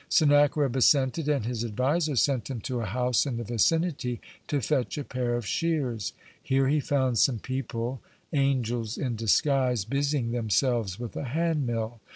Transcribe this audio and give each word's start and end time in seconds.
Sennacherib 0.09 0.75
assented, 0.75 1.29
and 1.29 1.45
his 1.45 1.63
advisor 1.63 2.15
sent 2.15 2.49
him 2.49 2.59
to 2.61 2.79
a 2.81 2.87
house 2.87 3.27
in 3.27 3.37
the 3.37 3.43
vicinity 3.43 4.19
to 4.47 4.59
fetch 4.59 4.97
a 4.97 5.03
pair 5.03 5.35
of 5.35 5.45
shears. 5.45 6.13
Here 6.41 6.67
he 6.67 6.79
found 6.79 7.19
some 7.19 7.37
people 7.37 8.01
angels 8.33 8.97
in 8.97 9.15
disguise 9.15 9.85
busying 9.85 10.31
themselves 10.31 10.99
with 10.99 11.15
a 11.15 11.25
hand 11.25 11.67
mill. 11.67 11.99